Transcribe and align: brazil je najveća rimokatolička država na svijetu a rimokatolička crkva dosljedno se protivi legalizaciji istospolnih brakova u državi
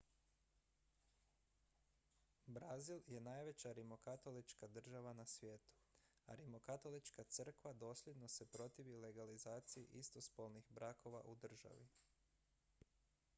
brazil 2.47 3.03
je 3.07 3.19
najveća 3.27 3.73
rimokatolička 3.79 4.67
država 4.79 5.13
na 5.13 5.25
svijetu 5.25 5.75
a 6.25 6.35
rimokatolička 6.35 7.23
crkva 7.29 7.73
dosljedno 7.73 8.27
se 8.39 8.45
protivi 8.57 8.97
legalizaciji 9.07 9.85
istospolnih 9.91 10.71
brakova 10.71 11.21
u 11.25 11.35
državi 11.35 11.87